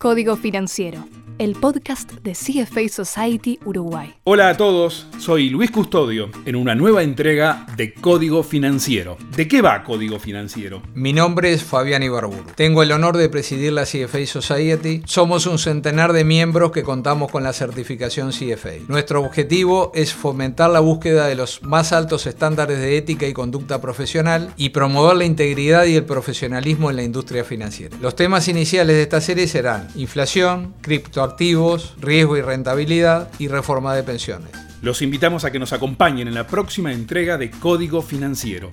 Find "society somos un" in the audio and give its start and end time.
14.26-15.60